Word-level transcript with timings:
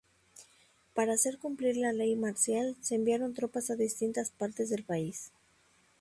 Para 0.95 1.13
hacer 1.13 1.37
cumplir 1.37 1.77
la 1.77 1.93
ley 1.93 2.15
marcial 2.15 2.75
se 2.81 2.95
enviaron 2.95 3.35
tropas 3.35 3.69
a 3.69 3.75
distintas 3.75 4.31
partes 4.31 4.71
del 4.71 4.83
país. 4.83 5.31